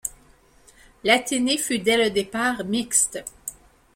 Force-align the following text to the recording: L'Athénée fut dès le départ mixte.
L'Athénée 1.03 1.59
fut 1.59 1.77
dès 1.77 1.95
le 1.95 2.09
départ 2.09 2.65
mixte. 2.65 3.23